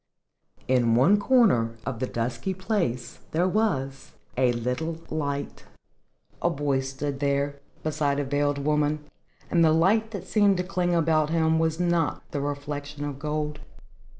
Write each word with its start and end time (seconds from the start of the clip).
In 0.67 0.95
one 0.95 1.19
corner 1.19 1.75
of 1.85 1.99
the 1.99 2.07
dusky 2.07 2.55
place 2.55 3.19
there 3.33 3.47
was 3.47 4.13
a 4.35 4.51
little 4.51 4.97
light. 5.11 5.65
A 6.41 6.49
boy 6.49 6.79
stood 6.79 7.19
there, 7.19 7.59
beside 7.83 8.19
a 8.19 8.23
veiled 8.25 8.57
woman, 8.57 9.05
and 9.51 9.63
the 9.63 9.71
light 9.71 10.09
that 10.09 10.25
seemed 10.25 10.57
to 10.57 10.63
cling 10.63 10.95
about 10.95 11.29
him 11.29 11.59
was 11.59 11.79
not 11.79 12.23
the 12.31 12.41
reflection 12.41 13.05
of 13.05 13.19
gold. 13.19 13.59